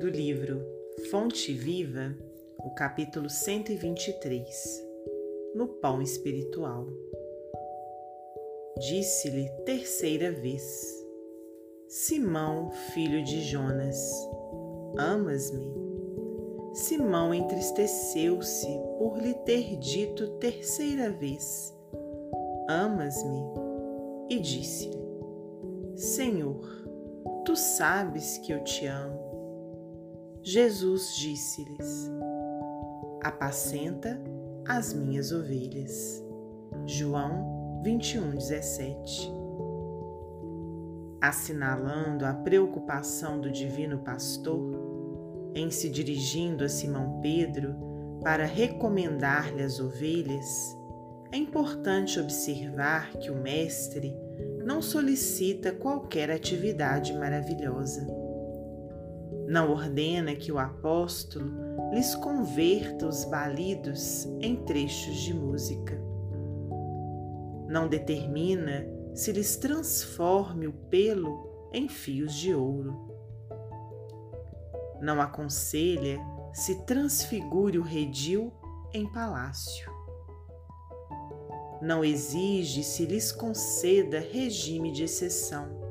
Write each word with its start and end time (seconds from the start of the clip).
livro 0.00 0.64
Fonte 1.10 1.52
Viva, 1.52 2.16
o 2.58 2.70
capítulo 2.70 3.28
123 3.28 4.82
No 5.54 5.68
Pão 5.68 6.00
Espiritual. 6.00 6.86
Disse-lhe 8.78 9.48
terceira 9.64 10.32
vez: 10.32 10.62
Simão, 11.88 12.70
filho 12.92 13.22
de 13.22 13.42
Jonas, 13.42 13.98
amas-me? 14.98 15.72
Simão 16.72 17.34
entristeceu-se 17.34 18.68
por 18.98 19.18
lhe 19.18 19.34
ter 19.44 19.76
dito 19.76 20.38
terceira 20.38 21.10
vez: 21.10 21.74
Amas-me? 22.68 23.42
E 24.30 24.38
disse-lhe: 24.40 25.02
Senhor, 25.96 26.64
tu 27.44 27.54
sabes 27.54 28.38
que 28.38 28.52
eu 28.52 28.64
te 28.64 28.86
amo. 28.86 29.32
Jesus 30.42 31.14
disse-lhes: 31.16 32.10
Apacenta 33.22 34.20
as 34.66 34.92
minhas 34.92 35.32
ovelhas. 35.32 36.22
João 36.86 37.80
21, 37.84 38.36
17 38.36 39.42
assinalando 41.22 42.26
a 42.26 42.34
preocupação 42.34 43.40
do 43.40 43.48
Divino 43.48 43.98
Pastor, 43.98 45.52
em 45.54 45.70
se 45.70 45.88
dirigindo 45.88 46.64
a 46.64 46.68
Simão 46.68 47.20
Pedro 47.20 47.76
para 48.24 48.44
recomendar-lhe 48.44 49.62
as 49.62 49.78
ovelhas, 49.78 50.76
é 51.30 51.36
importante 51.36 52.18
observar 52.18 53.12
que 53.18 53.30
o 53.30 53.36
Mestre 53.36 54.12
não 54.64 54.82
solicita 54.82 55.70
qualquer 55.70 56.28
atividade 56.28 57.12
maravilhosa. 57.12 58.21
Não 59.52 59.70
ordena 59.70 60.34
que 60.34 60.50
o 60.50 60.58
apóstolo 60.58 61.52
lhes 61.92 62.14
converta 62.14 63.06
os 63.06 63.26
balidos 63.26 64.24
em 64.40 64.56
trechos 64.64 65.14
de 65.16 65.34
música. 65.34 66.02
Não 67.68 67.86
determina 67.86 68.86
se 69.14 69.30
lhes 69.30 69.54
transforme 69.58 70.68
o 70.68 70.72
pelo 70.72 71.68
em 71.70 71.86
fios 71.86 72.32
de 72.32 72.54
ouro. 72.54 73.14
Não 75.02 75.20
aconselha 75.20 76.18
se 76.54 76.86
transfigure 76.86 77.78
o 77.78 77.82
redil 77.82 78.50
em 78.90 79.06
palácio. 79.06 79.92
Não 81.82 82.02
exige 82.02 82.82
se 82.82 83.04
lhes 83.04 83.30
conceda 83.30 84.18
regime 84.18 84.90
de 84.92 85.04
exceção. 85.04 85.81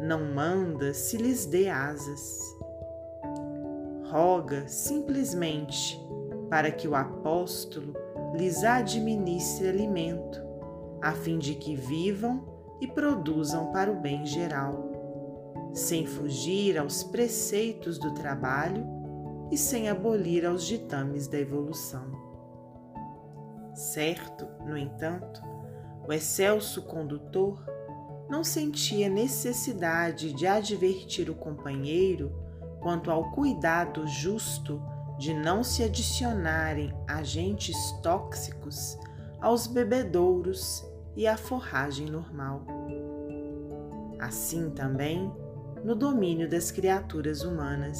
Não 0.00 0.34
manda 0.34 0.94
se 0.94 1.16
lhes 1.16 1.44
dê 1.44 1.68
asas. 1.68 2.38
Roga 4.10 4.66
simplesmente 4.68 6.00
para 6.48 6.70
que 6.70 6.88
o 6.88 6.94
apóstolo 6.94 7.94
lhes 8.34 8.64
administre 8.64 9.68
alimento 9.68 10.48
a 11.00 11.12
fim 11.12 11.38
de 11.38 11.54
que 11.54 11.74
vivam 11.74 12.44
e 12.80 12.86
produzam 12.86 13.72
para 13.72 13.90
o 13.90 14.00
bem 14.00 14.24
geral, 14.24 14.90
sem 15.72 16.06
fugir 16.06 16.78
aos 16.78 17.02
preceitos 17.02 17.98
do 17.98 18.14
trabalho 18.14 18.86
e 19.50 19.56
sem 19.56 19.88
abolir 19.88 20.44
aos 20.44 20.64
ditames 20.64 21.26
da 21.28 21.38
evolução. 21.38 22.10
Certo, 23.74 24.46
no 24.66 24.76
entanto, 24.76 25.40
o 26.06 26.12
excelso 26.12 26.82
condutor 26.82 27.64
não 28.28 28.44
sentia 28.44 29.08
necessidade 29.08 30.32
de 30.32 30.46
advertir 30.46 31.30
o 31.30 31.34
companheiro 31.34 32.32
quanto 32.80 33.10
ao 33.10 33.30
cuidado 33.32 34.06
justo 34.06 34.80
de 35.18 35.34
não 35.34 35.64
se 35.64 35.82
adicionarem 35.82 36.94
agentes 37.06 37.76
tóxicos 38.02 38.98
aos 39.40 39.66
bebedouros 39.66 40.84
e 41.16 41.26
à 41.26 41.36
forragem 41.36 42.06
normal. 42.06 42.64
Assim 44.18 44.70
também 44.70 45.32
no 45.84 45.94
domínio 45.94 46.48
das 46.48 46.70
criaturas 46.70 47.42
humanas. 47.42 47.98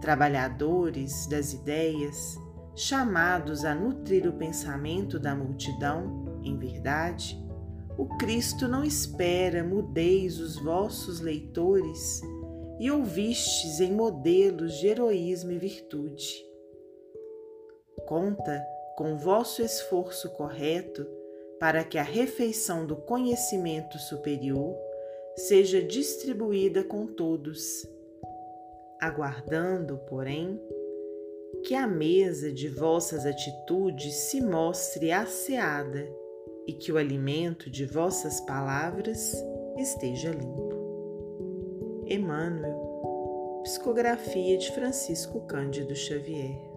Trabalhadores 0.00 1.26
das 1.26 1.52
ideias, 1.52 2.36
chamados 2.74 3.64
a 3.64 3.74
nutrir 3.74 4.28
o 4.28 4.32
pensamento 4.32 5.18
da 5.18 5.34
multidão, 5.34 6.40
em 6.42 6.56
verdade, 6.56 7.41
o 7.98 8.06
Cristo 8.18 8.66
não 8.66 8.82
espera 8.82 9.62
mudeis 9.62 10.40
os 10.40 10.56
vossos 10.56 11.20
leitores 11.20 12.20
e 12.80 12.90
ouvistes 12.90 13.80
em 13.80 13.92
modelos 13.92 14.74
de 14.78 14.88
heroísmo 14.88 15.52
e 15.52 15.58
virtude. 15.58 16.44
Conta 18.06 18.64
com 18.96 19.16
vosso 19.16 19.62
esforço 19.62 20.30
correto 20.30 21.06
para 21.60 21.84
que 21.84 21.98
a 21.98 22.02
refeição 22.02 22.86
do 22.86 22.96
conhecimento 22.96 23.98
superior 23.98 24.74
seja 25.36 25.82
distribuída 25.82 26.82
com 26.82 27.06
todos, 27.06 27.86
aguardando, 29.00 29.98
porém, 30.08 30.60
que 31.64 31.74
a 31.74 31.86
mesa 31.86 32.52
de 32.52 32.68
vossas 32.68 33.24
atitudes 33.24 34.14
se 34.14 34.40
mostre 34.40 35.12
asseada 35.12 36.21
e 36.66 36.72
que 36.72 36.92
o 36.92 36.98
alimento 36.98 37.70
de 37.70 37.84
vossas 37.84 38.40
palavras 38.42 39.34
esteja 39.78 40.30
limpo. 40.30 40.72
Emmanuel, 42.06 43.60
Psicografia 43.62 44.58
de 44.58 44.72
Francisco 44.72 45.40
Cândido 45.46 45.94
Xavier 45.94 46.71